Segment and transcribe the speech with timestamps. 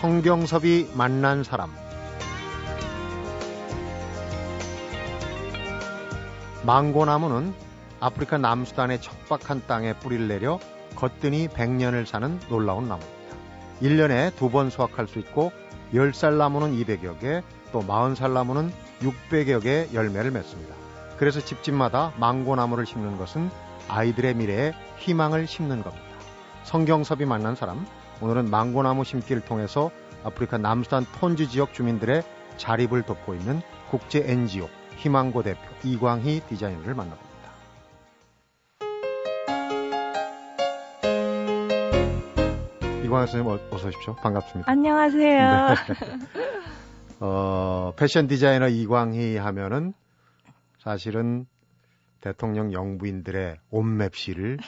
[0.00, 1.70] 성경섭이 만난 사람
[6.64, 7.52] 망고나무는
[8.00, 10.58] 아프리카 남수단의 척박한 땅에 뿌리를 내려
[10.96, 13.36] 거뜬히 100년을 사는 놀라운 나무입니다.
[13.82, 15.52] 1년에 두 번 수확할 수 있고
[15.92, 20.74] 10살 나무는 200여 개, 또 40살 나무는 600여 개 열매를 맺습니다.
[21.18, 23.50] 그래서 집집마다 망고나무를 심는 것은
[23.88, 26.06] 아이들의 미래에 희망을 심는 겁니다.
[26.64, 27.86] 성경섭이 만난 사람,
[28.20, 29.90] 오늘은 망고나무 심기를 통해서
[30.24, 32.22] 아프리카 남수단 톤지 지역 주민들의
[32.58, 37.30] 자립을 돕고 있는 국제 NGO 희망고 대표 이광희 디자이너를 만나봅니다.
[43.04, 44.14] 이광희 선생님 어, 어서 오십시오.
[44.16, 44.70] 반갑습니다.
[44.70, 45.68] 안녕하세요.
[45.68, 45.74] 네.
[47.20, 49.94] 어, 패션 디자이너 이광희 하면은
[50.78, 51.46] 사실은
[52.20, 54.58] 대통령 영부인들의 옷맵시를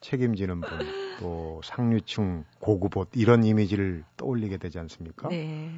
[0.00, 0.78] 책임지는 분,
[1.22, 5.28] 또 상류층 고급 옷 이런 이미지를 떠올리게 되지 않습니까?
[5.28, 5.70] 네.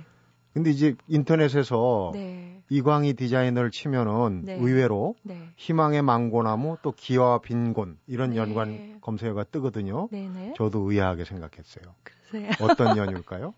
[0.54, 2.62] 근데 이제 인터넷에서 네.
[2.70, 4.54] 이광희 디자이너를 치면은 네.
[4.54, 5.50] 의외로 네.
[5.56, 8.36] 희망의 망고나무 또 기와 빈곤 이런 네.
[8.36, 10.08] 연관 검색어가 뜨거든요.
[10.10, 10.54] 네네.
[10.56, 11.94] 저도 의아하게 생각했어요.
[12.02, 12.50] 그러세요?
[12.62, 13.52] 어떤 연유일까요?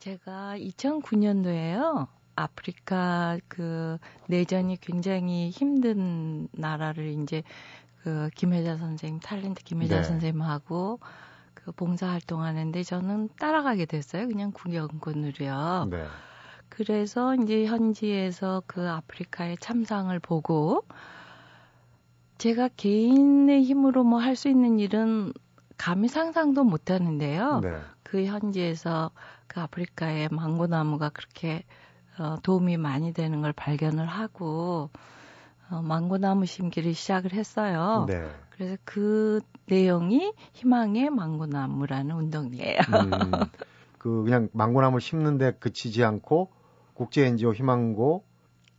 [0.00, 2.08] 제가 2009년도에요.
[2.36, 7.42] 아프리카 그 내전이 굉장히 힘든 나라를 이제
[8.02, 10.02] 그 김혜자 선생님 탤런트 김혜자 네.
[10.02, 11.00] 선생님하고
[11.54, 14.26] 그 봉사 활동 하는데 저는 따라가게 됐어요.
[14.28, 15.88] 그냥 구경꾼으로요.
[15.90, 16.06] 네.
[16.68, 20.84] 그래서 이제 현지에서 그 아프리카의 참상을 보고
[22.38, 25.32] 제가 개인의 힘으로 뭐 할 수 있는 일은
[25.76, 27.60] 감히 상상도 못 하는데요.
[27.60, 27.78] 네.
[28.02, 29.10] 그 현지에서
[29.46, 31.64] 그 아프리카의 망고나무가 그렇게
[32.18, 34.90] 어, 도움이 많이 되는 걸 발견을 하고
[35.70, 38.06] 어, 망고나무 심기를 시작을 했어요.
[38.08, 38.28] 네.
[38.50, 42.78] 그래서 그 내용이 희망의 망고나무라는 운동이에요.
[42.88, 43.30] 음,
[43.98, 46.50] 그 그냥 망고나무를 심는데 그치지 않고
[46.94, 48.24] 국제 NGO 희망고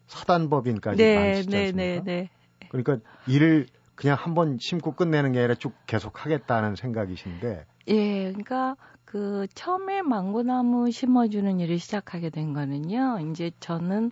[0.08, 2.04] 사단법인까지 네, 많으시지 네, 않습니까?
[2.04, 2.68] 네, 네.
[2.70, 2.98] 그러니까
[3.28, 7.66] 일을 그냥 한 번 심고 끝내는 게 아니라 쭉 계속 하겠다는 생각이신데.
[7.88, 8.76] 예, 그러니까
[9.06, 13.20] 그 처음에 망고나무 심어주는 일을 시작하게 된 거는요.
[13.32, 14.12] 이제 저는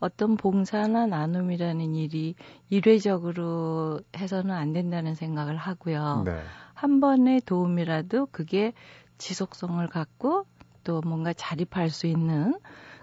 [0.00, 2.34] 어떤 봉사나 나눔이라는 일이
[2.70, 6.22] 일회적으로 해서는 안 된다는 생각을 하고요.
[6.24, 6.40] 네.
[6.74, 8.72] 한 번의 도움이라도 그게
[9.18, 10.46] 지속성을 갖고
[10.84, 12.54] 또 뭔가 자립할 수 있는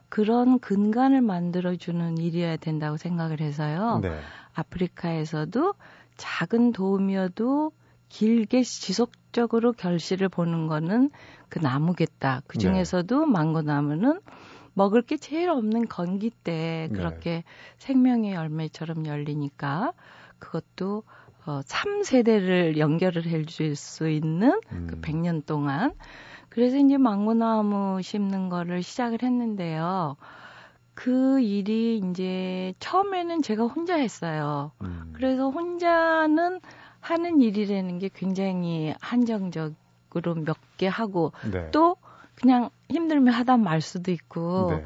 [0.09, 3.99] 그런 근간을 만들어주는 일이어야 된다고 생각을 해서요.
[4.01, 4.17] 네.
[4.53, 5.73] 아프리카에서도
[6.15, 7.71] 작은 도움이어도
[8.07, 11.09] 길게 지속적으로 결실을 보는 거는
[11.49, 12.43] 그 나무겠다.
[12.47, 12.61] 그 네.
[12.61, 13.31] 중에서도 네.
[13.31, 14.21] 망고 나무는
[14.75, 16.97] 먹을 게 제일 없는 건기 때 네.
[16.97, 17.43] 그렇게 네.
[17.77, 19.93] 생명의 열매처럼 열리니까
[20.37, 21.03] 그것도
[21.47, 24.87] 어, 3세대를 연결을 해줄 수 있는 그 음.
[24.87, 25.93] 그 100년 동안
[26.49, 30.17] 그래서 이제 망고나무 심는 거를 시작을 했는데요.
[30.93, 34.71] 그 일이 이제 처음에는 제가 혼자 했어요.
[34.81, 35.11] 음.
[35.13, 36.61] 그래서 혼자는
[37.01, 41.71] 하는 일이라는 게 굉장히 한정적으로 몇 개 하고 네.
[41.71, 41.95] 또
[42.35, 44.83] 그냥 힘들면 하다 말 수도 있고 네.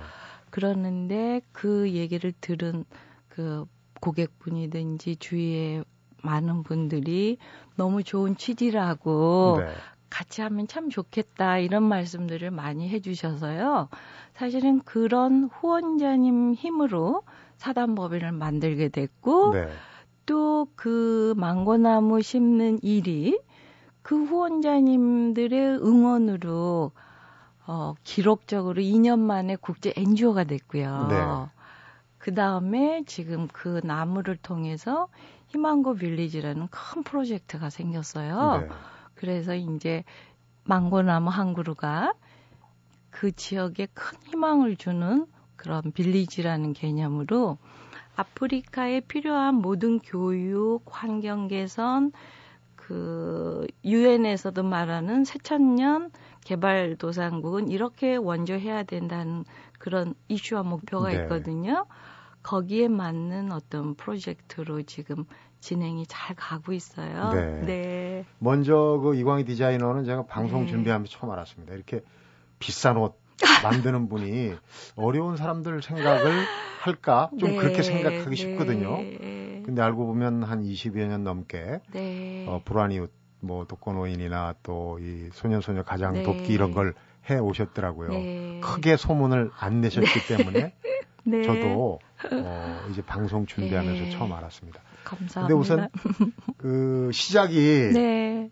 [0.50, 2.86] 그러는데 그 얘기를 들은
[3.28, 3.66] 그
[4.02, 5.84] 고객분이든지 주위에
[6.24, 7.38] 많은 분들이
[7.76, 9.72] 너무 좋은 취지라고 네.
[10.10, 13.90] 같이 하면 참 좋겠다 이런 말씀들을 많이 해주셔서요.
[14.34, 17.24] 사실은 그런 후원자님 힘으로
[17.58, 19.70] 사단법인을 만들게 됐고 네.
[20.26, 23.40] 또그 망고나무 심는 일이
[24.02, 26.92] 그 후원자님들의 응원으로
[27.72, 31.08] 어, 기록적으로 2년 만에 국제 NGO가 됐고요.
[31.08, 31.16] 네.
[32.18, 35.08] 그 다음에 지금 그 나무를 통해서
[35.50, 38.62] 희망고 빌리지라는 큰 프로젝트가 생겼어요.
[38.62, 38.70] 네.
[39.14, 40.04] 그래서 이제
[40.64, 42.14] 망고나무 한 그루가
[43.12, 47.60] 그 지역에 큰 희망을 주는 그런 빌리지라는 개념으로
[48.16, 52.14] 아프리카에 필요한 모든 교육, 환경 개선,
[52.76, 56.10] 그 유엔에서도 말하는 새천년
[56.46, 59.46] 개발도상국은 이렇게 원조해야 된다는
[59.78, 61.16] 그런 이슈와 목표가 네.
[61.22, 61.86] 있거든요.
[62.44, 65.26] 거기에 맞는 어떤 프로젝트로 지금
[65.60, 67.32] 진행이 잘 가고 있어요.
[67.34, 67.62] 네.
[67.66, 68.26] 네.
[68.40, 70.68] 먼저 그 이광희 디자이너는 제가 방송 네.
[70.68, 71.74] 준비하면서 처음 알았습니다.
[71.74, 72.02] 이렇게
[72.60, 73.20] 비싼 옷
[73.64, 74.54] 만드는 분이
[74.96, 76.32] 어려운 사람들 생각을
[76.82, 77.58] 할까 좀 네.
[77.58, 78.36] 그렇게 생각하기 네.
[78.36, 78.98] 쉽거든요.
[79.66, 82.46] 근데 알고 보면 한 20여 년 넘게 네.
[82.48, 83.00] 어, 불안이
[83.42, 86.24] 뭐 독거노인이나 또 이 소년소녀 가장 네.
[86.24, 86.94] 돕기 이런 걸
[87.30, 88.10] 해 오셨더라고요.
[88.10, 88.60] 네.
[88.64, 90.38] 크게 소문을 안 내셨기 네.
[90.38, 90.74] 때문에
[91.26, 91.44] 네.
[91.44, 92.00] 저도
[92.32, 94.10] 어, 이제 방송 준비하면서 네.
[94.10, 94.82] 처음 알았습니다.
[95.04, 95.42] 감사합니다.
[95.42, 95.90] 근데 우선
[96.58, 98.50] 그 시작이 네.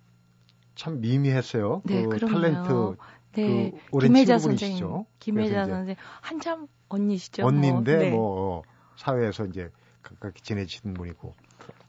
[0.76, 1.82] 참 미미했어요.
[1.88, 2.98] 그 탤런트
[3.34, 3.72] 네.
[3.72, 5.06] 그 오랜 김혜자 친구분이시죠?
[5.20, 5.96] 김혜자 선생님.
[6.22, 7.46] 한참 언니시죠.
[7.46, 8.04] 언니인데 뭐.
[8.04, 8.12] 네.
[8.12, 8.64] 뭐
[8.96, 9.72] 사회에서 이제
[10.04, 11.36] 가깝게 지내시는 분이고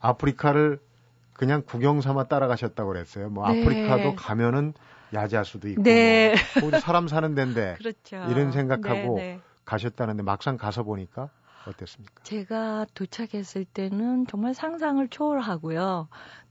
[0.00, 0.80] 아프리카를
[1.38, 3.30] 그냥 구경 삼아 따라가셨다고 그랬어요.
[3.30, 3.62] 뭐 네.
[3.62, 4.74] 아프리카도 가면은
[5.14, 6.34] 야자수도 있고 네.
[6.60, 8.16] 뭐 사람 사는 데인데 그렇죠.
[8.28, 9.40] 이런 생각하고 네, 네.
[9.64, 11.30] 가셨다는데 막상 가서 보니까
[11.64, 12.24] 어땠습니까?
[12.24, 16.08] 제가 도착했을 때는 정말 상상을 초월하고요.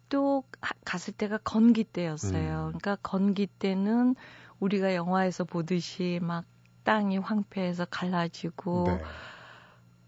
[0.08, 2.72] 또 가- 갔을 때가 건기 때였어요.
[2.74, 2.80] 음.
[2.80, 4.16] 그러니까 건기 때는
[4.62, 6.46] 우리가 영화에서 보듯이 막
[6.86, 9.02] 땅이 황폐해서 갈라지고 네.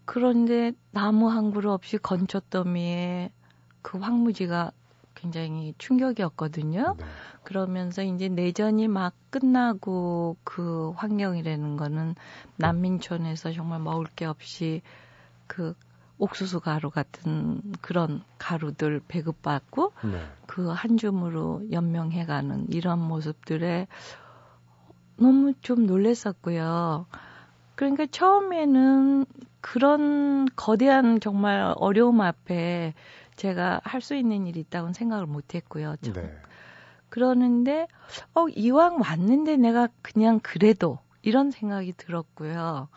[0.06, 3.30] 그런데 나무 한 그루 없이 건초더미에
[3.82, 4.72] 그 황무지가
[5.14, 6.94] 굉장히 충격이었거든요.
[6.98, 7.04] 네.
[7.42, 12.14] 그러면서 이제 내전이 막 끝나고 그 환경이라는 거는
[12.56, 14.82] 난민촌에서 정말 먹을 게 없이
[15.46, 15.74] 그
[16.18, 20.22] 옥수수 가루 같은 그런 가루들 배급받고 네.
[20.46, 23.86] 그한 줌으로 연명해가는 이런 모습들에
[25.16, 27.06] 너무 좀 놀랬었고요.
[27.74, 29.24] 그러니까 처음에는
[29.60, 32.94] 그런 거대한 정말 어려움 앞에
[33.40, 35.96] 제가 할 수 있는 일이 있다고는 생각을 못 했고요.
[36.02, 36.14] 참.
[36.14, 36.36] 네.
[37.08, 37.88] 그러는데,
[38.34, 42.88] 어, 이왕 왔는데 내가 그냥 그래도 이런 생각이 들었고요.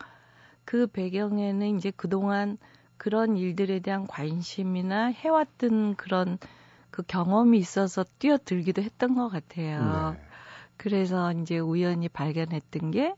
[0.64, 2.58] 그 배경에는 이제 그동안
[2.96, 6.38] 그런 일들에 대한 관심이나 해왔던 그런
[6.90, 10.12] 그 경험이 있어서 뛰어들기도 했던 것 같아요.
[10.12, 10.20] 네.
[10.76, 13.14] 그래서 이제 우연히 발견했던 게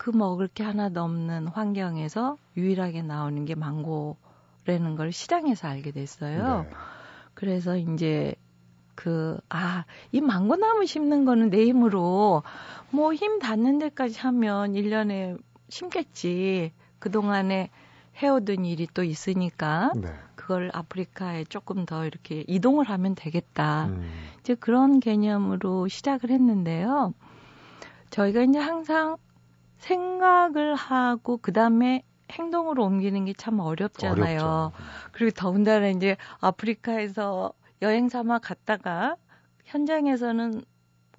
[0.00, 4.16] 그 먹을 게 하나도 없는 환경에서 유일하게 나오는 게 망고
[4.70, 6.62] 라는 걸 시장에서 알게 됐어요.
[6.62, 6.70] 네.
[7.34, 8.34] 그래서 이제
[8.94, 12.42] 그, 아, 이 망고나무 심는 거는 내 힘으로
[12.90, 15.38] 뭐 힘 닿는 데까지 하면 1년에
[15.68, 16.72] 심겠지.
[16.98, 17.70] 그동안에
[18.22, 20.08] 해오던 일이 또 있으니까 네.
[20.34, 23.86] 그걸 아프리카에 조금 더 이렇게 이동을 하면 되겠다.
[23.86, 24.02] 음.
[24.40, 27.14] 이제 그런 개념으로 시작을 했는데요.
[28.10, 29.16] 저희가 이제 항상
[29.78, 34.40] 생각을 하고 그 다음에 행동으로 옮기는 게 참 어렵잖아요.
[34.40, 34.72] 어렵죠.
[35.12, 39.16] 그리고 더군다나 이제 아프리카에서 여행 삼아 갔다가
[39.64, 40.62] 현장에서는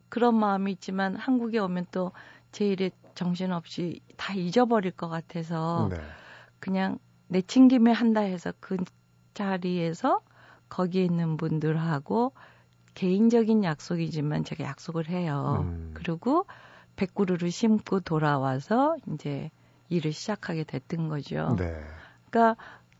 [0.10, 2.12] 그런 마음이 있지만 한국에 오면 또
[2.52, 5.98] 제 일에 정신없이 다 잊어버릴 것 같아서 네.
[6.60, 8.78] 그냥 내친 김에 한다 해서 그
[9.34, 10.20] 자리에서
[10.70, 12.34] 거기에 있는 분들하고
[12.94, 15.60] 개인적인 약속이지만 제가 약속을 해요.
[15.62, 15.92] 음.
[15.94, 16.46] 그리고
[16.98, 19.50] 백구루를 심고 돌아와서 이제
[19.92, 21.56] 일을 시작하게 됐던 거죠.
[21.60, 21.74] 네.
[22.30, 22.56] 그러니까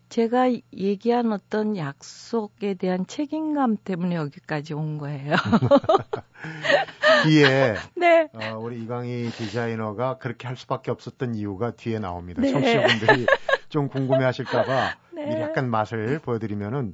[0.10, 5.36] 제가 얘기한 어떤 약속에 대한 책임감 때문에 여기까지 온 거예요.
[7.24, 8.28] 뒤에 네.
[8.34, 12.42] 어, 우리 이강희 디자이너가 그렇게 할 수밖에 없었던 이유가 뒤에 나옵니다.
[12.42, 12.52] 네.
[12.52, 13.26] 청취자분들이
[13.70, 15.26] 좀 궁금해하실까봐 네.
[15.28, 16.94] 미리 약간 맛을 보여드리면은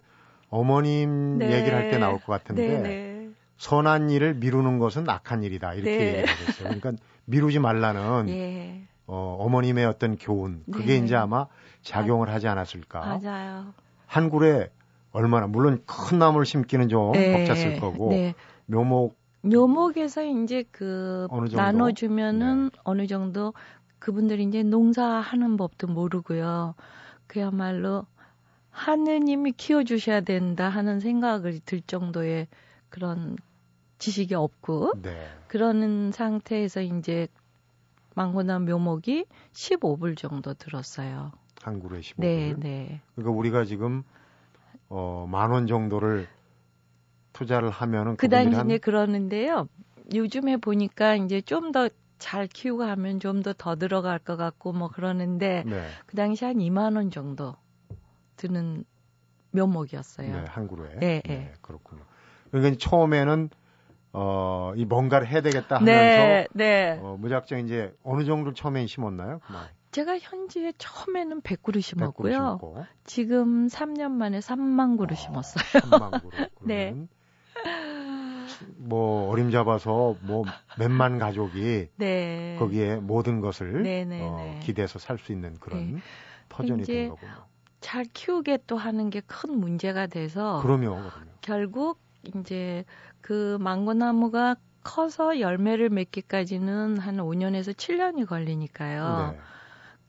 [0.49, 1.51] 어머님 네.
[1.57, 3.29] 얘기를 할 때 나올 것 같은데 네, 네.
[3.57, 6.05] 선한 일을 미루는 것은 악한 일이다 이렇게 네.
[6.19, 6.67] 얘기를 했어요.
[6.79, 6.91] 그러니까
[7.25, 8.81] 미루지 말라는 예.
[9.07, 11.05] 어, 어머님의 어떤 교훈 그게 네.
[11.05, 11.47] 이제 아마
[11.81, 12.99] 작용을 하지 않았을까.
[12.99, 13.73] 맞아요.
[14.05, 14.69] 한 굴에
[15.11, 17.31] 얼마나 물론 큰 나무를 심기는 좀 네.
[17.31, 18.35] 벅찼을 거고 네.
[18.67, 21.27] 묘목 묘목에서 이제 그?
[21.53, 22.79] 나눠주면은 네.
[22.83, 23.53] 어느 정도
[23.99, 26.75] 그분들이 이제 농사하는 법도 모르고요.
[27.27, 28.05] 그야말로
[28.69, 32.47] 하느님이 키워주셔야 된다 하는 생각을 들 정도의
[32.89, 33.37] 그런
[33.99, 35.27] 지식이 없고 네.
[35.47, 37.27] 그러는 상태에서 이제
[38.17, 41.31] 망고나 묘목이 15불 정도 들었어요.
[41.61, 42.19] 한 그루에 15불.
[42.21, 43.01] 네, 네.
[43.15, 44.03] 그러니까 우리가 지금
[44.89, 46.27] 어, 만 원 정도를
[47.33, 49.67] 투자를 하면은 그 당시에 한 그러는데요.
[50.15, 54.87] 요즘에 보니까 이제 좀 더 잘 키우고 하면 좀 더 더 들어갈 것 같고 뭐
[54.87, 57.55] 그러는데 네, 그 당시 한 2만 원 정도
[58.37, 58.83] 드는
[59.51, 60.33] 묘목이었어요.
[60.33, 60.95] 네, 한 그루에.
[60.99, 61.53] 네, 네.
[61.61, 62.01] 그렇군요.
[62.49, 63.49] 그러니까 처음에는
[64.19, 66.99] 어, 이 뭔가를 해야 되겠다 하면서 네, 네.
[66.99, 69.39] 어, 무작정 이제 어느 정도 처음에 심었나요?
[69.45, 69.67] 그만.
[69.91, 72.33] 제가 현지에 처음에는 100그루 100그루 심었고요.
[72.33, 75.63] 심고 지금 3년 만에 3만 그루 심었어요.
[75.81, 76.31] 3만 그루.
[76.65, 76.95] 네.
[78.77, 80.43] 뭐 어림잡아서 뭐
[80.79, 82.55] 몇만 가족이 네.
[82.57, 84.59] 거기에 모든 것을 네, 네, 어, 네.
[84.63, 85.99] 기대서 살 수 있는 그런 네.
[86.49, 87.33] 터전이 이제 된 거군요.
[87.81, 91.31] 잘 키우게 또 하는 게 큰 문제가 돼서 그럼요, 그럼요.
[91.41, 91.99] 결국
[92.35, 92.85] 이제
[93.21, 99.33] 그 망고나무가 커서 열매를 맺기까지는 한 5년에서 7년이 걸리니까요.
[99.33, 99.39] 네.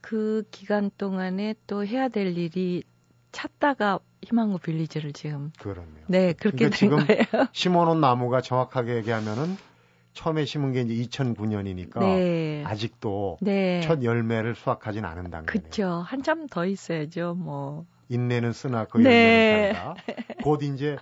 [0.00, 2.84] 그 기간 동안에 또 해야 될 일이
[3.32, 6.04] 찾다가 희망고 빌리지를 지금 그렇네요.
[6.08, 7.48] 네 그렇게 그러니까 된 거예요.
[7.52, 9.56] 심어놓은 나무가 정확하게 얘기하면은
[10.14, 15.44] 처음에 심은 게 이제 2009년이니까 네, 아직도 네, 첫 열매를 수확하진 않은 단계네요.
[15.46, 16.04] 그쵸.
[16.06, 17.34] 한참 더 있어야죠.
[17.34, 19.10] 뭐 인내는 쓰나 그 네.
[19.10, 19.94] 열매는 달다.
[20.42, 20.96] 곧 이제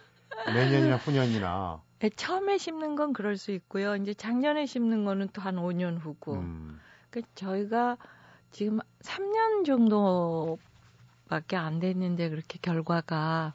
[0.47, 3.97] 내년이나 후년이나 네, 처음에 심는 건 그럴 수 있고요.
[3.97, 6.35] 이제 작년에 심는 거는 또 한 5년 후고.
[6.35, 6.81] 음.
[7.11, 7.97] 그 저희가
[8.51, 13.55] 지금 3년 정도밖에 안 됐는데 그렇게 결과가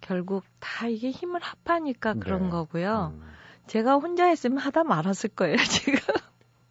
[0.00, 2.50] 결국 다 이게 힘을 합하니까 그런 네.
[2.50, 3.12] 거고요.
[3.14, 3.22] 음.
[3.66, 5.98] 제가 혼자 했으면 하다 말았을 거예요, 지금.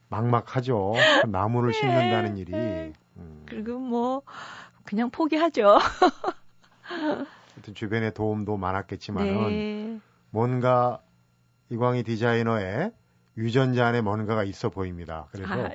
[0.09, 0.93] 막막하죠.
[1.21, 2.51] 그 나무를 네, 심는다는 일이.
[2.51, 2.93] 네.
[3.17, 3.45] 음.
[3.47, 4.23] 그리고 뭐
[4.83, 5.77] 그냥 포기하죠.
[7.61, 9.99] 하여튼 주변에 도움도 많았겠지만은 네.
[10.31, 11.01] 뭔가
[11.69, 12.91] 이광희 디자이너의
[13.37, 15.27] 유전자 안에 뭔가가 있어 보입니다.
[15.31, 15.69] 그래서 아.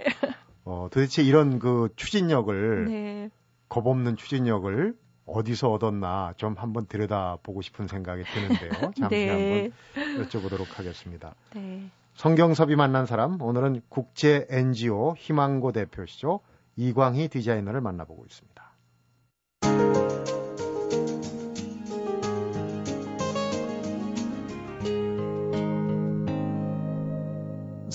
[0.64, 3.30] 어, 도대체 이런 그 추진력을 네.
[3.68, 4.94] 겁없는 추진력을
[5.26, 8.70] 어디서 얻었나 좀 한번 들여다보고 싶은 생각이 드는데요.
[8.98, 9.70] 잠시 네.
[9.94, 11.34] 한번 여쭤보도록 하겠습니다.
[11.54, 11.88] 네.
[12.14, 16.40] 성경섭이 만난 사람 오늘은 국제 NGO 희망고 대표시죠
[16.76, 18.55] 이광희 디자이너를 만나보고 있습니다.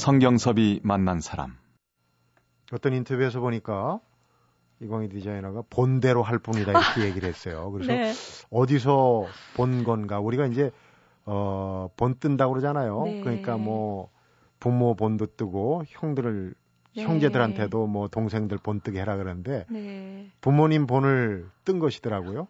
[0.01, 1.55] 성경섭이 만난 사람.
[2.73, 3.99] 어떤 인터뷰에서 보니까
[4.79, 7.69] 이광희 디자이너가 본대로 할 뿐이다 이렇게 얘기를 했어요.
[7.71, 8.11] 그래서 네.
[8.49, 10.19] 어디서 본 건가?
[10.19, 10.71] 우리가 이제
[11.25, 13.03] 어, 본 뜬다고 그러잖아요.
[13.03, 13.21] 네.
[13.21, 14.09] 그러니까 뭐
[14.59, 16.55] 부모 본도 뜨고 형들을
[16.95, 17.03] 네.
[17.03, 20.31] 형제들한테도 뭐 동생들 본 뜨게 해라 그러는데 네.
[20.41, 22.47] 부모님 본을 뜬 것이더라고요.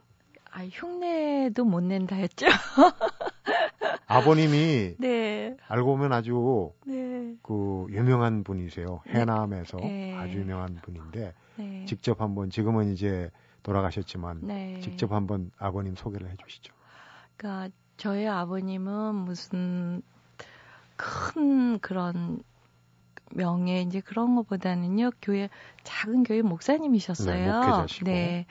[0.51, 2.45] 아, 흉내도 못 낸다 했죠.
[4.07, 5.55] 아버님이 네.
[5.67, 7.35] 알고 보면 아주 네.
[7.41, 9.01] 그 유명한 분이세요.
[9.05, 9.13] 네.
[9.13, 10.15] 해남에서 네.
[10.17, 11.85] 아주 유명한 분인데 네.
[11.85, 13.31] 직접 한번 지금은 이제
[13.63, 14.79] 돌아가셨지만 네.
[14.81, 16.73] 직접 한번 아버님 소개를 해주시죠.
[17.37, 20.01] 그러니까 저희 아버님은 무슨
[20.95, 22.43] 큰 그런
[23.33, 25.49] 명예 이제 그런 것보다는요 교회
[25.83, 27.61] 작은 교회 목사님이셨어요.
[28.03, 28.45] 네, 네.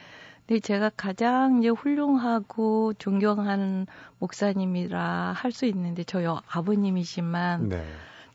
[0.51, 3.87] 근데 제가 가장 이제 훌륭하고 존경하는
[4.19, 7.85] 목사님이라 할 수 있는데 저희 아버님이지만 네.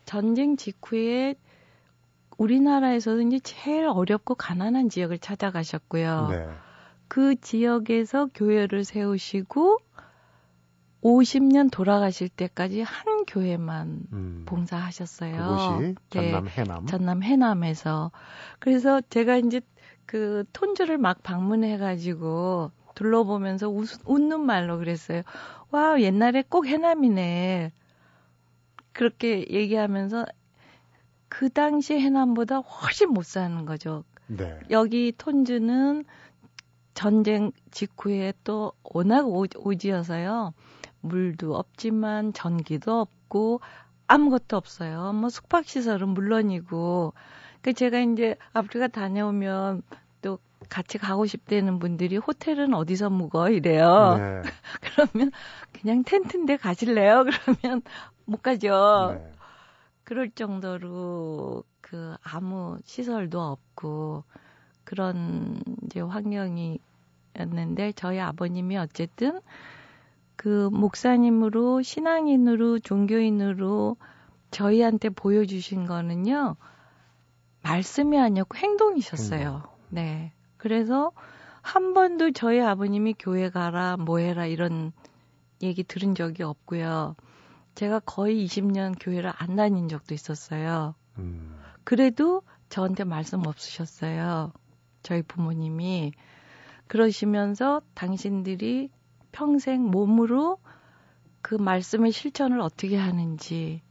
[0.06, 1.34] 전쟁 직후에
[2.38, 6.28] 우리나라에서도 이제 제일 어렵고 가난한 지역을 찾아가셨고요.
[6.30, 6.48] 네.
[7.08, 9.76] 그 지역에서 교회를 세우시고
[11.02, 14.42] 50년 돌아가실 때까지 한 교회만 음.
[14.46, 15.36] 봉사하셨어요.
[15.36, 16.50] 그곳이 전남 네.
[16.50, 16.86] 해남.
[16.86, 18.10] 전남 해남에서.
[18.58, 19.60] 그래서 제가 이제
[20.06, 25.22] 그 톤주를 막 방문해가지고 둘러보면서 웃, 웃는 말로 그랬어요.
[25.70, 27.72] 와, 옛날에 꼭 해남이네.
[28.92, 30.24] 그렇게 얘기하면서
[31.28, 34.04] 그 당시 해남보다 훨씬 못 사는 거죠.
[34.28, 34.58] 네.
[34.70, 36.04] 여기 톤주는
[36.94, 40.54] 전쟁 직후에 또 워낙 오, 오지여서요.
[41.02, 43.60] 물도 없지만 전기도 없고
[44.06, 45.12] 아무것도 없어요.
[45.12, 47.12] 뭐 숙박시설은 물론이고
[47.66, 49.82] 그 제가 이제 아프리카 다녀오면
[50.22, 54.14] 또 같이 가고 싶다는 분들이 호텔은 어디서 묵어 이래요.
[54.16, 54.42] 네.
[55.10, 55.32] 그러면
[55.72, 57.24] 그냥 텐트인데 가실래요?
[57.60, 57.82] 그러면
[58.24, 59.16] 못 가죠.
[59.18, 59.32] 네.
[60.04, 64.22] 그럴 정도로 그 아무 시설도 없고
[64.84, 66.78] 그런 이제 환경이었는데
[67.96, 69.40] 저희 아버님이 어쨌든
[70.36, 73.96] 그 목사님으로 신앙인으로 종교인으로
[74.52, 76.54] 저희한테 보여주신 거는요.
[77.66, 79.62] 말씀이 아니었고 행동이셨어요.
[79.64, 79.70] 음.
[79.88, 80.32] 네.
[80.56, 81.12] 그래서
[81.62, 84.92] 한 번도 저희 아버님이 교회 가라, 뭐 해라 이런
[85.62, 87.16] 얘기 들은 적이 없고요.
[87.74, 90.94] 제가 거의 20년 교회를 안 다닌 적도 있었어요.
[91.18, 91.58] 음.
[91.84, 94.52] 그래도 저한테 말씀 없으셨어요.
[95.02, 96.12] 저희 부모님이.
[96.86, 98.90] 그러시면서 당신들이
[99.32, 100.58] 평생 몸으로
[101.42, 103.82] 그 말씀의 실천을 어떻게 하는지,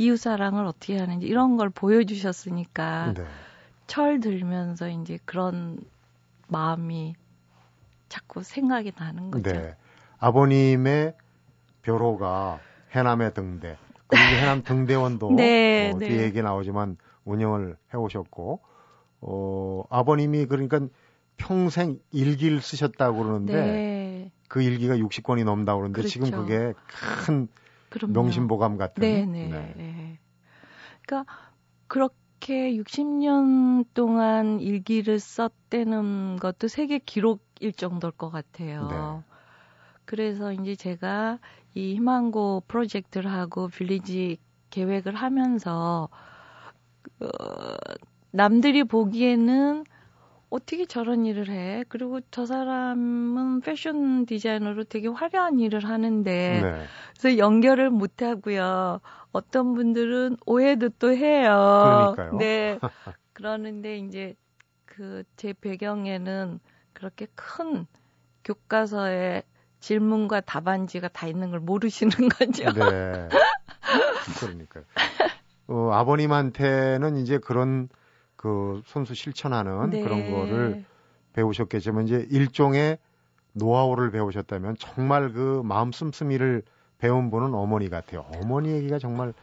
[0.00, 3.24] 이웃 사랑을 어떻게 하는지 이런 걸 보여주셨으니까 네.
[3.86, 5.78] 철 들면서 이제 그런
[6.48, 7.14] 마음이
[8.08, 9.52] 자꾸 생각이 나는 거죠.
[9.52, 9.76] 네.
[10.18, 11.12] 아버님의
[11.82, 12.60] 벼로가
[12.92, 13.76] 해남의 등대
[14.06, 16.22] 그리고 해남 등대원도 네, 어, 뒤에 네.
[16.22, 18.60] 얘기 나오지만 운영을 해오셨고
[19.20, 20.80] 어, 아버님이 그러니까
[21.36, 24.32] 평생 일기를 쓰셨다고 그러는데 네.
[24.48, 26.08] 그 일기가 60권이 넘다고 그러는데 그렇죠.
[26.08, 26.72] 지금 그게
[27.26, 27.48] 큰
[27.90, 28.12] 그럼요.
[28.14, 29.00] 명심보감 같은.
[29.00, 29.48] 네네.
[29.48, 29.74] 네.
[29.76, 30.18] 네.
[31.06, 31.32] 그러니까
[31.86, 38.88] 그렇게 60년 동안 일기를 썼다는 것도 세계 기록일 정도일 것 같아요.
[38.88, 39.34] 네.
[40.06, 41.38] 그래서 이제 제가
[41.74, 44.38] 이 희망고 프로젝트를 하고 빌리지
[44.70, 46.08] 계획을 하면서
[47.20, 47.26] 어,
[48.30, 49.84] 남들이 보기에는
[50.50, 51.84] 어떻게 저런 일을 해?
[51.88, 56.84] 그리고 저 사람은 패션 디자이너로 되게 화려한 일을 하는데 네.
[57.18, 59.00] 그래서 연결을 못 하고요.
[59.32, 62.14] 어떤 분들은 오해도 또 해요.
[62.16, 62.38] 그러니까요.
[62.38, 62.78] 네.
[63.32, 64.34] 그러는데 이제
[64.84, 66.58] 그 제 배경에는
[66.92, 67.86] 그렇게 큰
[68.44, 69.44] 교과서에
[69.78, 72.64] 질문과 답안지가 다 있는 걸 모르시는 거죠.
[72.72, 73.28] 네.
[74.40, 74.84] 그러니까요.
[75.68, 77.88] 어, 아버님한테는 이제 그런
[78.40, 80.00] 그 손수 실천하는 네.
[80.02, 80.86] 그런 거를
[81.34, 82.96] 배우셨겠지만 이제 일종의
[83.52, 86.62] 노하우를 배우셨다면 정말 그 마음 씀씀이를
[86.96, 88.24] 배운 분은 어머니 같아요.
[88.36, 89.34] 어머니 얘기가 정말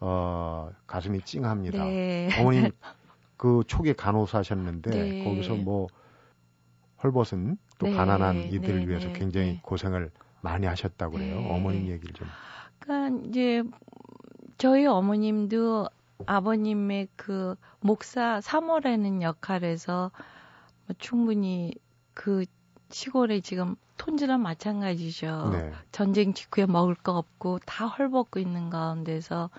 [0.00, 1.84] 어 가슴이 찡합니다.
[1.84, 2.30] 네.
[2.40, 2.70] 어머님
[3.36, 5.24] 그 초기 간호사 하셨는데 네.
[5.24, 5.88] 거기서 뭐
[7.02, 9.60] 헐벗은 또 네, 가난한 이들을 네, 위해서 네, 굉장히 네.
[9.62, 11.38] 고생을 많이 하셨다고 그래요.
[11.38, 11.54] 네.
[11.54, 12.26] 어머님 얘기를 좀.
[12.78, 13.62] 그러니까 이제
[14.56, 15.90] 저희 어머님도
[16.26, 20.10] 아버님의 그 목사 사모라는 역할에서
[20.86, 21.74] 뭐 충분히
[22.14, 22.44] 그
[22.90, 25.50] 시골에 지금 톤지랑 마찬가지죠.
[25.52, 25.72] 네.
[25.92, 29.50] 전쟁 직후에 먹을 거 없고 다 헐벗고 있는 가운데서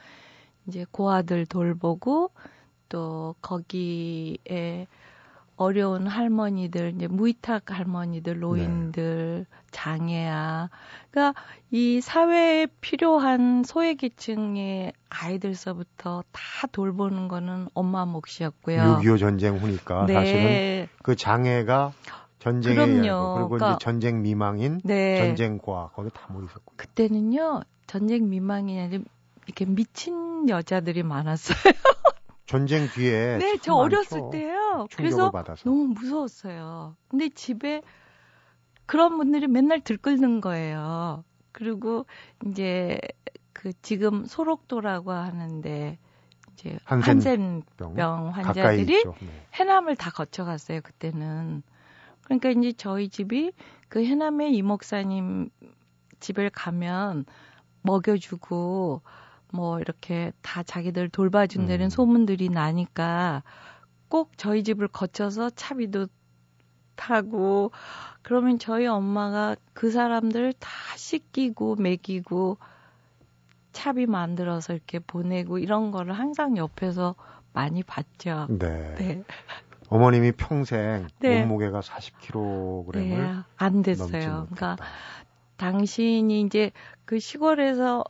[0.67, 2.31] 이제 고아들 돌보고
[2.87, 4.87] 또 거기에
[5.63, 10.69] 어려운 할머니들, 이제 무위탁 할머니들, 노인들, 장애아.
[11.11, 18.99] 그러니까 이 사회에 필요한 소외계층의 아이들서부터 다 돌보는 거는 엄마 몫이었고요.
[19.01, 20.13] 6.25 전쟁 후니까 네.
[20.13, 21.91] 사실은 그 장애가
[22.39, 23.33] 전쟁에 그럼요.
[23.35, 25.17] 그리고 그러니까- 이제 전쟁 미망인 네.
[25.17, 26.73] 전쟁과 거기 다 모이셨고.
[26.77, 29.03] 그때는요, 전쟁 미망이 아니라
[29.45, 31.57] 이렇게 미친 여자들이 많았어요.
[32.45, 34.21] 전쟁 뒤에 네, 참저 어렸을.
[34.31, 34.58] 때요.
[34.95, 35.69] 그래서 받아서.
[35.69, 36.95] 너무 무서웠어요.
[37.07, 37.81] 근데 집에
[38.85, 41.23] 그런 분들이 맨날 들끓는 거예요.
[41.51, 42.05] 그리고
[42.45, 42.99] 이제
[43.53, 45.97] 그 지금 소록도라고 하는데
[46.53, 49.03] 이제 한센병 환자들이.
[49.03, 49.47] 네.
[49.55, 51.63] 해남을 다 거쳐갔어요 그때는.
[52.23, 53.51] 그러니까 이제 저희 집이
[53.87, 55.49] 그 해남의 이 목사님
[56.19, 57.25] 집에 가면
[57.81, 59.01] 먹여주고
[59.51, 61.89] 뭐 이렇게 다 자기들 돌봐준다는 음.
[61.89, 63.43] 소문들이 나니까
[64.09, 66.07] 꼭 저희 집을 거쳐서 차비도
[66.95, 67.71] 타고
[68.21, 72.57] 그러면 저희 엄마가 그 사람들 다 씻기고 먹이고
[73.71, 77.15] 차비 만들어서 이렇게 보내고 이런 거를 항상 옆에서
[77.53, 78.47] 많이 봤죠.
[78.49, 78.95] 네.
[78.95, 79.23] 네.
[79.89, 81.39] 어머님이 평생 네.
[81.39, 84.47] 몸무게가 40kg을 네, 안 됐어요.
[84.51, 84.75] 그러니까.
[85.57, 86.71] 당신이 이제
[87.05, 88.03] 그 시골에서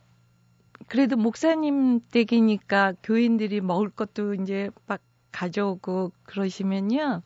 [0.86, 5.00] 그래도 목사님 댁이니까 교인들이 먹을 것도 이제 막
[5.32, 7.22] 가져오고 그러시면요.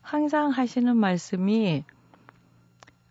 [0.00, 1.84] 항상 하시는 말씀이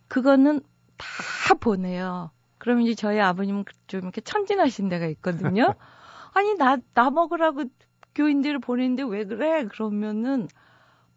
[0.08, 0.62] 그거는
[0.98, 2.32] 다 보내요.
[2.58, 5.74] 그러면 이제 저희 아버님은 좀 이렇게 천진하신 데가 있거든요.
[6.34, 7.66] 아니 나 나 먹으라고
[8.14, 9.66] 교인들을 보내는데 왜 그래?
[9.66, 10.48] 그러면은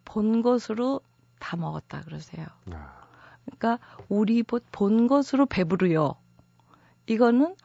[0.04, 1.00] 본 것으로
[1.40, 2.46] 다 먹었다 그러세요.
[2.72, 3.04] 아,
[3.44, 6.14] 그러니까 우리 보- 본 것으로 배부르요.
[7.06, 7.56] 이거는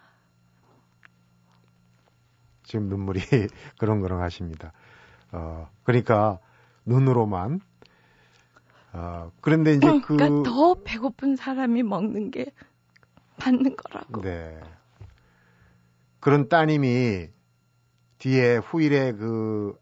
[2.64, 3.22] 지금 눈물이
[3.80, 4.74] 그렁그렁 하십니다.
[5.32, 6.40] 어, 그러니까
[6.86, 7.62] 눈으로만
[8.94, 12.52] 어, 그런데 이제 그 그러니까 더 배고픈 사람이 먹는 게
[13.44, 14.22] 맞는 거라고.
[14.22, 14.60] 네.
[16.20, 17.30] 그런 따님이
[18.18, 19.78] 뒤에 후일에 그,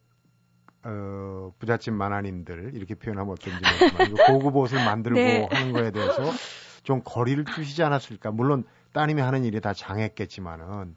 [0.84, 5.48] 어, 부잣집 만화님들, 이렇게 표현하면 어떤지 모르지만, 그 고급 옷을 만들고 네.
[5.50, 6.32] 하는 거에 대해서
[6.84, 8.32] 좀 거리를 두시지 않았을까.
[8.32, 10.96] 물론 따님이 하는 일이 다 장했겠지만은,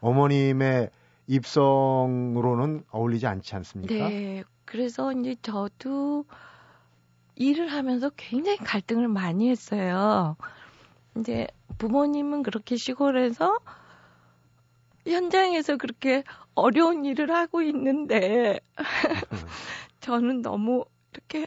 [0.00, 0.90] 어머님의
[1.26, 3.94] 입성으로는 어울리지 않지 않습니까?
[3.94, 4.44] 네.
[4.64, 6.24] 그래서 이제 저도
[7.36, 10.36] 일을 하면서 굉장히 갈등을 많이 했어요.
[11.16, 11.46] 이제
[11.78, 13.58] 부모님은 그렇게 시골에서
[15.06, 16.22] 현장에서 그렇게
[16.54, 18.60] 어려운 일을 하고 있는데
[20.00, 21.46] 저는 너무 이렇게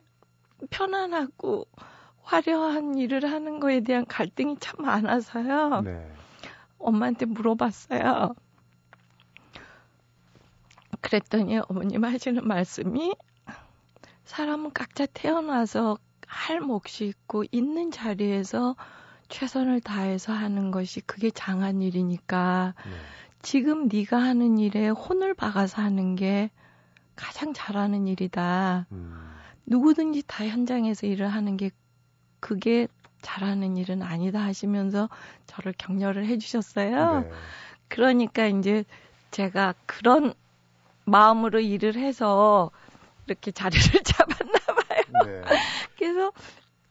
[0.69, 1.67] 편안하고
[2.21, 5.81] 화려한 일을 하는 거에 대한 갈등이 참 많아서요.
[5.81, 6.11] 네.
[6.79, 8.35] 엄마한테 물어봤어요.
[11.05, 13.15] 그랬더니 어머님 하시는 말씀이
[14.25, 18.75] 사람은 각자 태어나서 할 몫이 있고 있는 자리에서
[19.29, 22.91] 최선을 다해서 하는 것이 그게 장한 일이니까 네.
[23.43, 26.49] 지금 네가 하는 일에 혼을 박아서 하는 게
[27.15, 28.87] 가장 잘하는 일이다.
[28.91, 29.35] 음,
[29.67, 31.69] 누구든지 다 현장에서 일을 하는 게
[32.39, 32.87] 그게
[33.21, 35.09] 잘하는 일은 아니다 하시면서
[35.45, 37.21] 저를 격려를 해주셨어요.
[37.21, 37.29] 네.
[37.89, 38.83] 그러니까 이제
[39.29, 40.33] 제가 그런
[41.05, 42.71] 마음으로 일을 해서
[43.27, 45.25] 이렇게 자리를 잡았나 봐요.
[45.25, 45.41] 네.
[45.97, 46.31] 그래서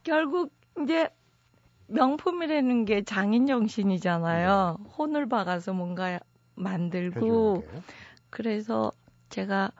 [0.03, 1.09] 결국 이제
[1.89, 4.79] 명품이라는 게 장인 정신이잖아요.
[4.99, 6.19] 혼을 박아서 뭔가
[6.55, 7.65] 만들고.
[8.31, 8.93] 그래서
[9.29, 9.71] 제가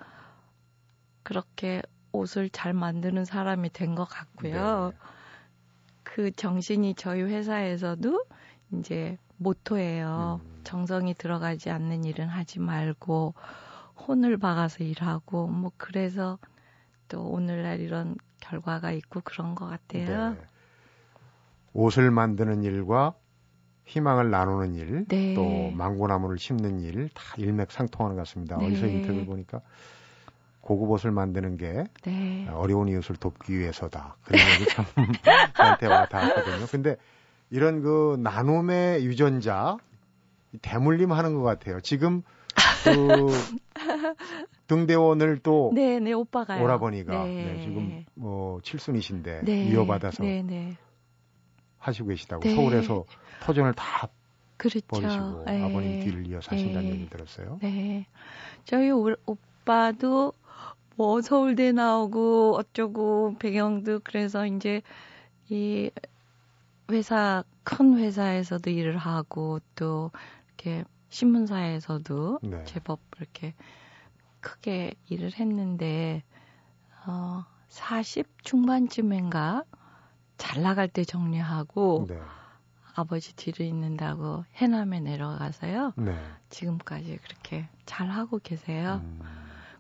[1.23, 4.93] 그렇게 옷을 잘 만드는 사람이 된 것 같고요.
[4.93, 4.99] 네.
[6.03, 8.25] 그 정신이 저희 회사에서도
[8.75, 10.41] 이제 모토예요.
[10.45, 10.61] 음.
[10.65, 13.35] 정성이 들어가지 않는 일은 하지 말고
[13.97, 16.39] 혼을 박아서 일하고 뭐 그래서
[17.09, 20.35] 또 오늘날 이런 결과가 있고 그런 것 같아요.
[20.35, 20.41] 네.
[21.73, 23.15] 옷을 만드는 일과
[23.87, 25.35] 희망을 나누는 일, 네.
[25.35, 28.57] 또 망고나무를 심는 일 다 일맥상통하는 것 같습니다.
[28.59, 28.67] 네.
[28.67, 29.61] 어디서 인터뷰를 보니까
[30.61, 32.49] 고급 옷을 만드는 게 네.
[32.49, 34.17] 어려운 이웃을 돕기 위해서다.
[34.25, 34.85] 그런 얘기 참
[35.57, 36.67] 저한테 와 닿았거든요.
[36.71, 36.97] 근데
[37.51, 39.77] 이런 그 나눔의 유전자
[40.63, 41.81] 대물림 하는 것 같아요.
[41.81, 42.23] 지금
[42.85, 43.27] 그
[44.67, 46.63] 등대원을 또 네, 네, 오빠가요.
[46.63, 47.45] 오라버니가 네.
[47.45, 49.65] 네, 지금 뭐 칠순이신데 네.
[49.71, 50.77] 이어받아서 네, 네.
[51.79, 52.55] 하시고 계시다고 네.
[52.55, 53.05] 서울에서
[53.41, 54.09] 터전을 다
[54.57, 54.81] 그렇죠.
[54.87, 55.63] 버리시고 네.
[55.63, 56.95] 아버님 뒤를 이어 사신다는 네.
[56.95, 57.59] 얘기 들었어요.
[57.63, 58.07] 네.
[58.65, 60.33] 저희 오, 오빠도
[60.97, 64.81] 뭐 서울대 나오고 어쩌고 배경도 그래서 이제
[65.49, 65.91] 이
[66.91, 70.11] 회사 큰 회사에서도 일을 하고 또
[70.49, 72.65] 이렇게 신문사에서도 네.
[72.65, 73.55] 제법 이렇게
[74.41, 76.25] 크게 일을 했는데
[77.07, 79.63] 어 40 중반쯤인가
[80.37, 82.19] 잘 나갈 때 정리하고 네.
[82.97, 85.93] 아버지 뒤를 잇는다고 해남에 내려가서요.
[85.97, 86.19] 네.
[86.51, 89.01] 지금까지 그렇게 잘 하고 계세요.
[89.05, 89.21] 음,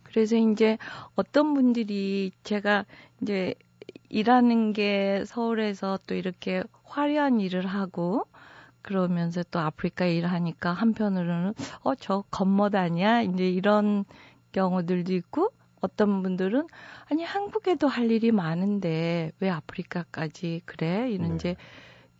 [0.05, 0.79] 그래서 이제
[1.17, 2.85] 어떤 분들이 제가
[3.23, 3.55] 이제
[4.09, 8.25] 일하는 게 서울에서 또 이렇게 화려한 일을 하고
[8.85, 14.05] 그러면서 또 아프리카 일을 하니까 한편으로는 어 저 겉멋 아니야 이제 이런
[14.53, 16.67] 경우들도 있고 어떤 분들은
[17.11, 21.35] 아니 한국에도 할 일이 많은데 왜 아프리카까지 그래 이런 네.
[21.37, 21.57] 이제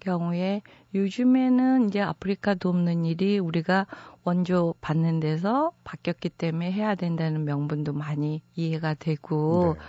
[0.01, 0.63] 경우에
[0.95, 3.87] 요즘에는 이제 아프리카 돕는 일이 우리가
[4.25, 9.85] 원조 받는 데서 바뀌었기 때문에 해야 된다는 명분도 많이 이해가 되고 네.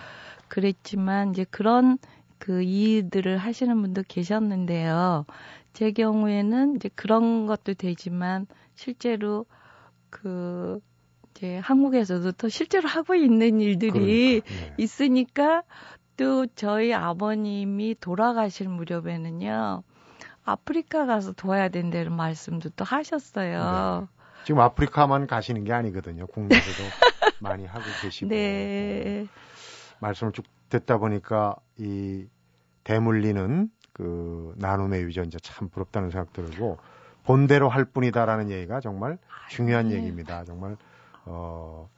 [0.48, 1.98] 그랬지만 이제 그런
[2.38, 5.26] 그 이의들을 하시는 분도 계셨는데요.
[5.76, 9.46] 제 경우에는 이제 그런 것도 되지만 실제로
[10.10, 10.80] 그
[11.32, 14.74] 이제 한국에서도 더 실제로 하고 있는 일들이 그러니까, 네.
[14.78, 15.64] 있으니까
[16.16, 19.84] 또 저희 아버님이 돌아가실 무렵에는요.
[20.46, 24.08] 아프리카 가서 도와야 된다는 말씀도 또 하셨어요.
[24.46, 26.26] 지금 아프리카만 가시는 게 아니거든요.
[26.28, 26.90] 국내에서도
[27.40, 29.28] 많이 하고 계시고 네.
[30.00, 32.28] 말씀을 쭉 듣다 보니까 이
[32.86, 36.78] 대물리는 그 나눔의 유전자 참 부럽다는 생각 들고
[37.24, 39.18] 본대로 할 뿐이다라는 얘기가 정말
[39.50, 39.96] 중요한 네.
[39.96, 40.44] 얘기입니다.
[40.44, 40.76] 정말
[41.24, 41.90] 어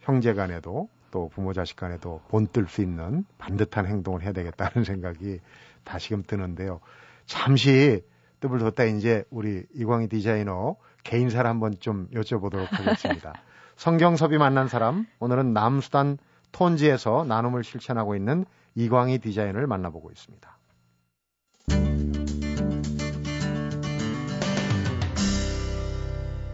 [0.00, 5.40] 형제 간에도 또 부모 자식 간에도 본뜰 수 있는 반듯한 행동을 해야 되겠다는 생각이
[5.84, 6.80] 다시금 드는데요.
[7.24, 8.04] 잠시
[8.40, 13.32] 뜻을 뒀다 이제 우리 이광희 디자이너 개인사를 한번 좀 여쭤보도록 하겠습니다.
[13.76, 16.18] 성경섭이 만난 사람 오늘은 남수단
[16.52, 20.58] 톤지에서 나눔을 실천하고 있는 이광희 디자이너를 만나보고 있습니다.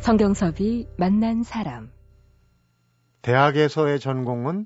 [0.08, 1.92] 성경섭이 만난 사람.
[3.20, 4.64] 대학에서의 전공은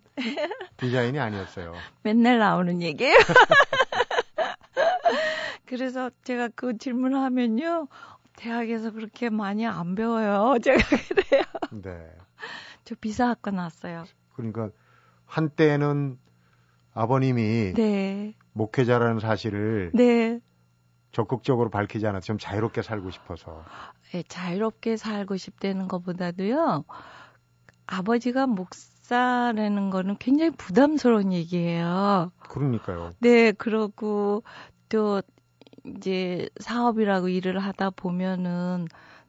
[0.76, 1.74] 디자인이 아니었어요.
[2.04, 3.16] 맨날 나오는 얘기예요.
[5.66, 7.88] 그래서 제가 그 질문을 하면요.
[8.36, 10.58] 대학에서 그렇게 많이 안 배워요.
[10.62, 11.42] 제가 그래요.
[11.72, 11.90] 네.
[12.84, 14.04] 저 비사학과 나왔어요.
[14.34, 14.70] 그러니까
[15.26, 16.20] 한때는
[16.94, 18.36] 아버님이 네.
[18.52, 20.38] 목회자라는 사실을 네.
[21.10, 23.64] 적극적으로 밝히지 않아서 좀 자유롭게 살고 싶어서 예,
[24.28, 26.84] 자유롭게 살고 싶다는 것보다도요.
[27.86, 32.32] 아버지가 목사라는 거는 굉장히 부담스러운 얘기예요.
[32.48, 33.12] 그러니까요.
[33.20, 34.42] 네, 그러고
[34.88, 35.22] 또
[35.86, 38.86] 이제 사업이라고 일을 하다 보면은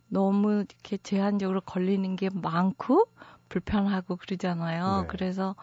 [0.07, 3.07] 너무 이렇게 제한적으로 걸리는 게 많고
[3.49, 5.01] 불편하고 그러잖아요.
[5.01, 5.07] 네.
[5.07, 5.55] 그래서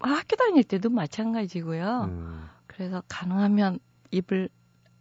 [0.00, 2.08] 학교 다닐 때도 마찬가지고요.
[2.10, 2.48] 음.
[2.66, 3.78] 그래서 가능하면
[4.10, 4.48] 입을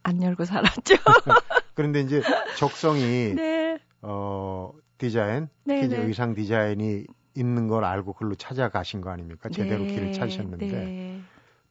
[0.04, 0.96] 안 열고 살았죠.
[1.74, 2.22] 그런데 이제
[2.58, 6.04] 적성이 네, 어 디자인, 네, 이제 네.
[6.04, 7.06] 의상 디자인이
[7.36, 9.50] 있는 걸 알고 글로 찾아가신 거 아닙니까?
[9.50, 11.22] 제대로 네, 길을 찾으셨는데 네,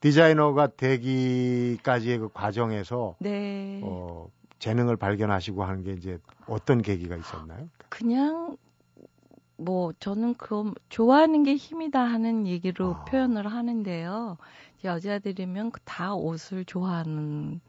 [0.00, 3.80] 디자이너가 되기까지의 그 과정에서 네.
[3.82, 7.68] 어 재능을 발견하시고 하는 게 이제 어떤 계기가 있었나요?
[7.88, 8.56] 그냥
[9.56, 13.04] 뭐 저는 그 좋아하는 게 힘이다 하는 얘기로 아.
[13.04, 14.38] 표현을 하는데요.
[14.84, 17.61] 여자들이면 다 옷을 좋아하는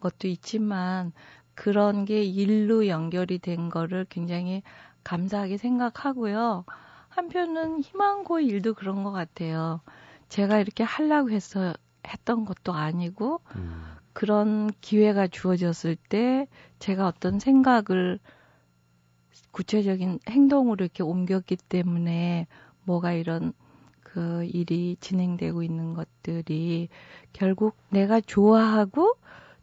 [0.00, 1.12] 것도 있지만
[1.54, 4.62] 그런 게 일로 연결이 된 거를 굉장히
[5.04, 6.64] 감사하게 생각하고요.
[7.08, 9.80] 한편은 희망고 일도 그런 것 같아요.
[10.28, 11.74] 제가 이렇게 하려고 해서
[12.06, 13.84] 했던 것도 아니고 음.
[14.12, 16.46] 그런 기회가 주어졌을 때
[16.78, 18.18] 제가 어떤 생각을
[19.50, 22.46] 구체적인 행동으로 이렇게 옮겼기 때문에
[22.84, 23.52] 뭐가 이런
[24.00, 26.88] 그 일이 진행되고 있는 것들이
[27.32, 29.16] 결국 내가 좋아하고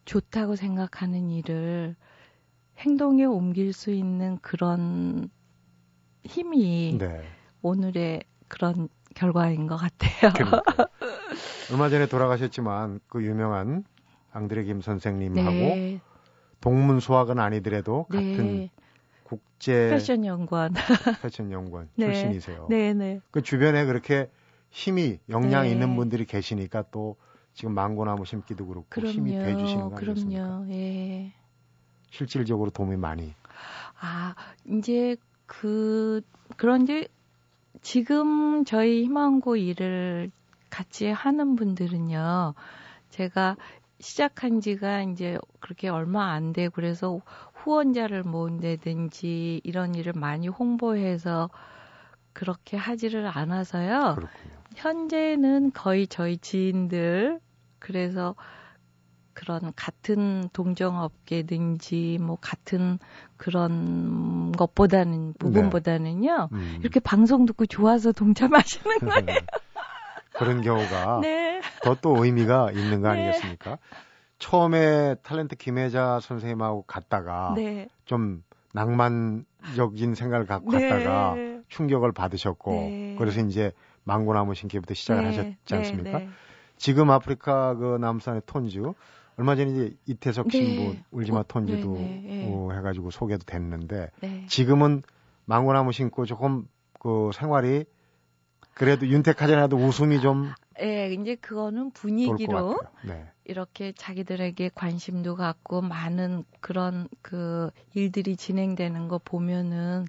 [0.06, 1.96] 좋다고 생각하는 일을
[2.78, 5.30] 행동에 옮길 수 있는 그런
[6.24, 7.22] 힘이 네.
[7.62, 10.34] 오늘의 그런 결과인 것 같아요.
[10.34, 10.88] 그러니까요.
[11.72, 13.84] 얼마 전에 돌아가셨지만 그 유명한
[14.32, 16.02] 앙드레 김 선생님하고 네.
[16.60, 18.18] 동문 수학은 아니더라도 네.
[18.18, 18.70] 같은
[19.24, 20.74] 국제 패션 연구원.
[21.22, 22.06] 패션 연구원 네.
[22.06, 22.68] 출신이세요.
[22.70, 23.20] 네, 네.
[23.32, 24.30] 그 주변에 그렇게
[24.70, 25.74] 힘이 역량이 네.
[25.74, 27.18] 있는 분들이 계시니까 또
[27.54, 30.42] 지금 망고나무 심기도 그렇고 힘이 돼 주시는 거 아니겠습니까?
[30.44, 30.72] 그럼요.
[30.72, 31.34] 예.
[32.10, 33.34] 실질적으로 도움이 많이.
[34.00, 34.36] 아,
[34.66, 36.22] 이제 그
[36.58, 37.08] 그런데
[37.82, 40.32] 지금 저희 희망고 일을
[40.70, 42.54] 같이 하는 분들은요.
[43.10, 43.58] 제가
[44.00, 47.22] 시작한 지가 이제 그렇게 얼마 안 되고 그래서
[47.54, 51.50] 후원자를 모은다든지 이런 일을 많이 홍보해서
[52.34, 54.16] 그렇게 하지를 않아서요.
[54.16, 54.61] 그렇군요.
[54.76, 57.40] 현재는 거의 저희 지인들
[57.80, 58.36] 그래서
[59.34, 63.00] 그런 같은 동정업계든지 뭐 같은
[63.38, 66.78] 그런 것보다는 부분보다는요 음.
[66.82, 69.40] 이렇게 방송 듣고 좋아서 동참하시는 거예요.
[70.34, 73.20] 그런 경우가 네, 더또 의미가 있는 거 네.
[73.20, 73.78] 아니겠습니까?
[74.40, 83.16] 처음에 탤런트 김혜자 선생님하고 갔다가 네, 좀 낭만적인 생각을 갖고 갔다가 네, 충격을 받으셨고 네.
[83.18, 83.72] 그래서 이제
[84.04, 86.20] 망고나무 심기부터 시작을 네, 하셨지 네, 않습니까?
[86.20, 86.30] 네.
[86.78, 88.94] 지금 아프리카 그 남산의 톤주
[89.38, 90.58] 얼마 전에 이제 이태석 네.
[90.58, 92.42] 신부 울지마 어, 톤주도 네, 네, 네.
[92.46, 94.46] 어, 해가지고 소개도 됐는데 네.
[94.48, 95.04] 지금은
[95.46, 96.68] 망고나무 심고 조금
[97.00, 97.86] 그 생활이
[98.74, 102.80] 그래도 윤택하지 않아도 웃음이 좀 예, 이제 그거는 분위기로.
[103.06, 103.28] 네.
[103.44, 110.06] 이렇게 자기들에게 관심도 갖고 많은 그런 그 일들이 진행되는 거 보면은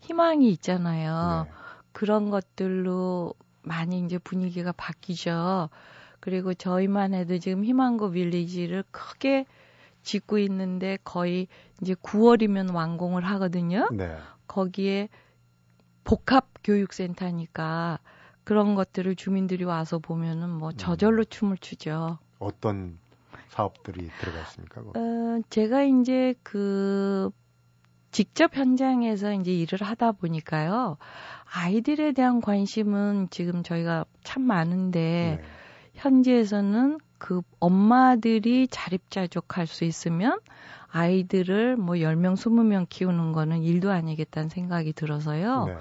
[0.00, 1.46] 희망이 있잖아요.
[1.46, 1.52] 네.
[2.00, 5.68] 그런 것들로 많이 이제 분위기가 바뀌죠.
[6.18, 9.44] 그리고 저희만 해도 지금 희망고 빌리지를 크게
[10.02, 11.46] 짓고 있는데 거의
[11.82, 13.86] 이제 9월이면 완공을 하거든요.
[13.92, 14.16] 네.
[14.46, 15.10] 거기에
[16.02, 17.98] 복합 교육센터니까
[18.44, 22.18] 그런 것들을 주민들이 와서 보면은 뭐 저절로 춤을 추죠.
[22.38, 22.98] 어떤
[23.48, 24.80] 사업들이 들어가 있습니까?
[24.80, 27.30] 어, 제가 이제 그
[28.10, 30.96] 직접 현장에서 이제 일을 하다 보니까요.
[31.52, 35.48] 아이들에 대한 관심은 지금 저희가 참 많은데 네.
[35.94, 40.40] 현지에서는 그 엄마들이 자립자족할 수 있으면
[40.88, 45.66] 아이들을 뭐 10명, 20명 키우는 거는 일도 아니겠다는 생각이 들어서요.
[45.66, 45.76] 네.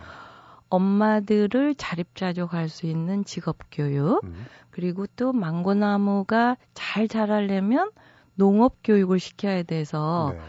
[0.70, 4.46] 엄마들을 자립자족할 수 있는 직업교육, 음.
[4.70, 7.89] 그리고 또 망고나무가 잘 자라려면
[8.36, 10.39] 농업 교육을 시켜야 돼서 네.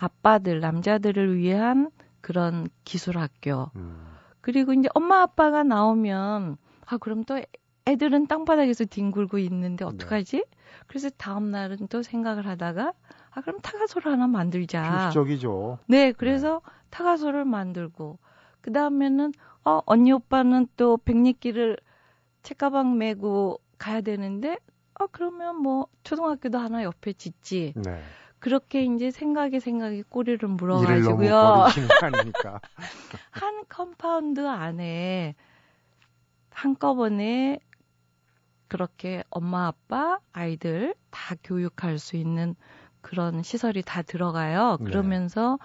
[0.00, 1.90] 아빠들, 남자들을 위한
[2.22, 3.70] 그런 기술 학교.
[3.76, 4.06] 음.
[4.40, 7.40] 그리고 이제 엄마 아빠가 나오면 아 그럼 또
[7.86, 10.44] 애들은 땅바닥에서 뒹굴고 있는데 어떡하지?
[10.86, 12.94] 그래서 다음 날은 또 생각을 하다가
[13.30, 14.82] 아 그럼 타가소를 하나 만들자.
[15.12, 15.78] 필수적이죠.
[15.86, 18.18] 네, 그래서 탁아소를 만들고
[18.62, 19.32] 그 다음에는
[19.64, 21.76] 어 언니 오빠는 또 백리길을
[22.42, 24.58] 책가방 메고 가야 되는데
[24.98, 27.74] 어 그러면 뭐 초등학교도 하나 옆에 짓지.
[27.76, 28.00] 네.
[28.40, 31.66] 그렇게 이제 생각에 생각에 꼬리를 물어가지고요.
[33.30, 35.34] 한 compound 안에
[36.50, 37.60] 한꺼번에
[38.66, 42.54] 그렇게 엄마 아빠 아이들 다 교육할 수 있는
[43.02, 44.78] 그런 시설이 다 들어가요.
[44.80, 44.86] 네.
[44.86, 45.58] 그러면서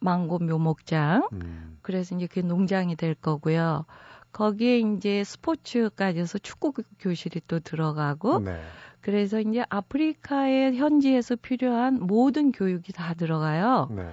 [0.00, 1.78] 망고 묘목장 음.
[1.82, 3.86] 그래서 이제 그게 농장이 될 거고요.
[4.34, 8.60] 거기에 이제 스포츠까지 해서 축구 교실이 또 들어가고 네.
[9.00, 13.88] 그래서 이제 아프리카의 현지에서 필요한 모든 교육이 다 들어가요.
[13.92, 14.12] 네.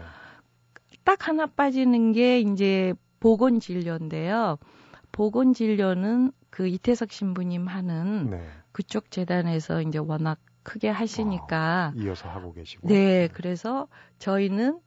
[1.03, 4.57] 딱 하나 빠지는 게 이제 보건 진료인데요.
[5.11, 8.47] 보건 진료는 그 이태석 신부님 하는 네.
[8.71, 12.87] 그쪽 재단에서 이제 워낙 크게 하시니까 이어서 하고 계시고.
[12.87, 13.87] 네, 그래서
[14.19, 14.79] 저희는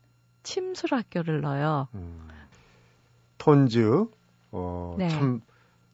[0.45, 1.89] 침술 학교를 넣어요.
[1.95, 2.29] 음.
[3.39, 4.07] 톤즈
[4.55, 5.09] 어, 네.
[5.09, 5.41] 참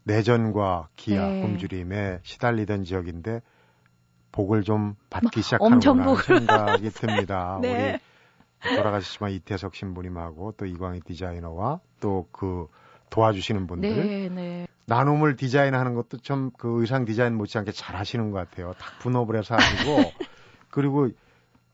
[0.05, 1.43] 내전과 기아 네.
[1.43, 3.43] 굶주림에 시달리던 지역인데
[4.33, 6.15] 복을 좀 받기 뭐, 시작하는구나.
[6.17, 7.59] 생각이 듭니다.
[7.61, 8.01] 네.
[8.65, 12.69] 우리 돌아가셨지만 이태석 신부님하고 또 이광희 디자이너와 또 그
[13.11, 14.67] 도와주시는 분들 네, 네.
[14.87, 18.73] 나눔을 디자인하는 것도 좀그 의상 디자인 못지않게 잘 하시는 것 같아요.
[18.79, 19.97] 딱 분업을 해서 하시고
[20.71, 21.09] 그리고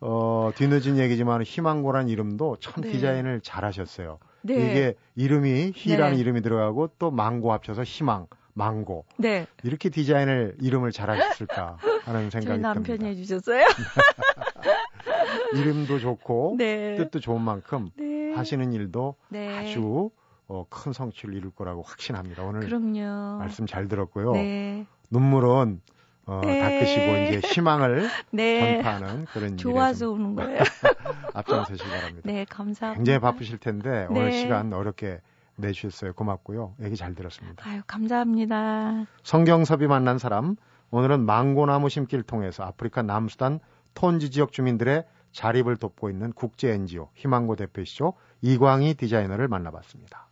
[0.01, 2.93] 어 뒤늦은 얘기지만 희망고란 이름도 참 네.
[2.93, 4.19] 디자인을 잘 하셨어요.
[4.55, 4.71] 네.
[4.71, 6.21] 이게 이름이 희라는 네.
[6.21, 9.47] 이름이 들어가고 또 망고 합쳐서 희망, 망고 네.
[9.63, 13.07] 이렇게 디자인을 이름을 잘 하셨을까 하는 생각이 남편이 듭니다.
[13.07, 13.65] 해주셨어요.
[15.55, 16.97] 이름도 좋고 네.
[16.97, 18.33] 뜻도 좋은 만큼 네.
[18.35, 19.57] 하시는 일도 네.
[19.59, 20.11] 아주
[20.49, 22.45] 어, 큰 성취를 이룰 거라고 확신합니다.
[22.45, 23.39] 오늘 그럼요.
[23.39, 24.33] 말씀 잘 들었고요.
[24.33, 24.87] 네.
[25.11, 25.81] 눈물은
[26.27, 26.61] 어, 네.
[26.61, 28.83] 닦으시고 이제 희망을 네.
[28.83, 30.59] 전파하는 그런 좋아서 우는 거예요.
[30.59, 30.67] 좀
[31.35, 32.21] 앞장서시기 바랍니다.
[32.25, 32.99] 네, 감사합니다.
[32.99, 34.41] 굉장히 바쁘실 텐데 오늘 네.
[34.41, 35.21] 시간 어렵게
[35.57, 36.13] 내주셨어요.
[36.15, 36.75] 고맙고요.
[36.83, 37.69] 얘기 잘 들었습니다.
[37.69, 39.07] 아유, 감사합니다.
[39.23, 40.57] 성경섭이 만난 사람
[40.91, 43.61] 오늘은 망고나무 심기를 통해서 아프리카 남수단
[43.95, 48.15] 톤지 지역 주민들의 자립을 돕고 있는 국제 NGO 희망고 대표이시죠.
[48.43, 50.26] 이광희 디자이너를 만나봤습니다.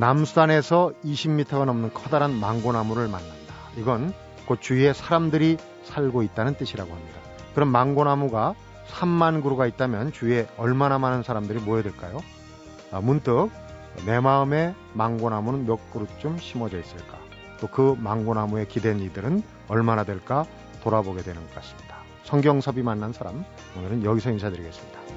[0.00, 3.54] 남수단에서 20m가 넘는 커다란 망고나무를 만난다.
[3.76, 4.14] 이건
[4.48, 7.20] 그 주위에 사람들이 살고 있다는 뜻이라고 합니다.
[7.54, 8.54] 그럼 망고나무가
[8.88, 12.18] 3만 그루가 있다면 주위에 얼마나 많은 사람들이 모여들까요?
[12.92, 13.50] 아, 문득
[14.06, 17.18] 내 마음에 망고나무는 몇 그루쯤 심어져 있을까?
[17.60, 20.46] 또 그 망고나무에 기댄 이들은 얼마나 될까
[20.82, 21.96] 돌아보게 되는 것 같습니다.
[22.24, 23.44] 성경섭이 만난 사람
[23.76, 25.09] 오늘은 여기서 인사드리겠습니다.